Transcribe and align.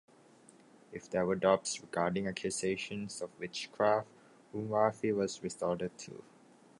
If 0.91 1.07
there 1.11 1.27
were 1.27 1.35
doubts 1.35 1.79
regarding 1.79 2.27
accusations 2.27 3.21
of 3.21 3.29
witchcraft, 3.39 4.07
'Umwafi' 4.51 5.13
was 5.15 5.43
resorted 5.43 5.95
to. 5.99 6.23